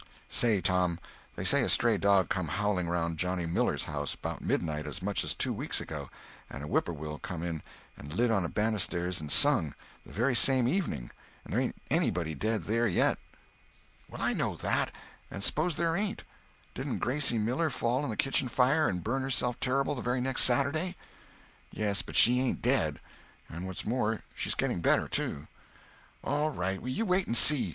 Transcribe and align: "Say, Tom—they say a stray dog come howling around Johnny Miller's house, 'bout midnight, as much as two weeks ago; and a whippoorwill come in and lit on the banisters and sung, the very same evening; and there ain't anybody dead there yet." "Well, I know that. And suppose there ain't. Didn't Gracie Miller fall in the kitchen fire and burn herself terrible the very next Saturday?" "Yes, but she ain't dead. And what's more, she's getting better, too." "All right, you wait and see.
"Say, 0.31 0.61
Tom—they 0.61 1.43
say 1.43 1.61
a 1.61 1.69
stray 1.69 1.95
dog 1.99 2.27
come 2.27 2.47
howling 2.47 2.87
around 2.87 3.19
Johnny 3.19 3.45
Miller's 3.45 3.83
house, 3.83 4.15
'bout 4.15 4.41
midnight, 4.41 4.87
as 4.87 4.99
much 4.99 5.23
as 5.23 5.35
two 5.35 5.53
weeks 5.53 5.79
ago; 5.79 6.09
and 6.49 6.63
a 6.63 6.65
whippoorwill 6.65 7.19
come 7.19 7.43
in 7.43 7.61
and 7.95 8.11
lit 8.11 8.31
on 8.31 8.41
the 8.41 8.49
banisters 8.49 9.21
and 9.21 9.31
sung, 9.31 9.75
the 10.03 10.11
very 10.11 10.33
same 10.35 10.67
evening; 10.67 11.11
and 11.45 11.53
there 11.53 11.59
ain't 11.61 11.75
anybody 11.91 12.33
dead 12.33 12.63
there 12.63 12.87
yet." 12.87 13.19
"Well, 14.09 14.23
I 14.23 14.33
know 14.33 14.55
that. 14.55 14.91
And 15.29 15.43
suppose 15.43 15.75
there 15.75 15.95
ain't. 15.95 16.23
Didn't 16.73 16.97
Gracie 16.97 17.37
Miller 17.37 17.69
fall 17.69 18.03
in 18.03 18.09
the 18.09 18.17
kitchen 18.17 18.47
fire 18.47 18.89
and 18.89 19.03
burn 19.03 19.21
herself 19.21 19.59
terrible 19.59 19.93
the 19.93 20.01
very 20.01 20.19
next 20.19 20.45
Saturday?" 20.45 20.95
"Yes, 21.69 22.01
but 22.01 22.15
she 22.15 22.39
ain't 22.41 22.63
dead. 22.63 22.99
And 23.47 23.67
what's 23.67 23.85
more, 23.85 24.21
she's 24.33 24.55
getting 24.55 24.81
better, 24.81 25.07
too." 25.07 25.47
"All 26.23 26.49
right, 26.49 26.81
you 26.83 27.05
wait 27.05 27.27
and 27.27 27.37
see. 27.37 27.69